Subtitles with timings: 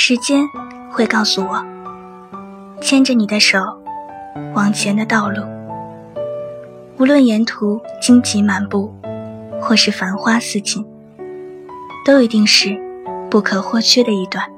[0.00, 0.48] 时间
[0.92, 1.66] 会告诉我。
[2.80, 3.58] 牵着你的手
[4.54, 5.42] 往前的道路。
[6.98, 8.94] 无论沿途荆棘满布
[9.60, 10.86] 或是繁花似锦
[12.06, 12.80] 都一定是
[13.28, 14.57] 不可或缺的一段。